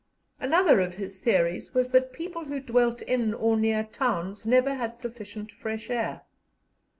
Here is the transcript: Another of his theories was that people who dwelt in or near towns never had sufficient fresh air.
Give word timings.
Another 0.39 0.79
of 0.79 0.95
his 0.95 1.19
theories 1.19 1.75
was 1.75 1.91
that 1.91 2.11
people 2.11 2.45
who 2.45 2.59
dwelt 2.59 3.03
in 3.03 3.35
or 3.35 3.55
near 3.55 3.83
towns 3.83 4.47
never 4.47 4.73
had 4.73 4.97
sufficient 4.97 5.51
fresh 5.51 5.91
air. 5.91 6.21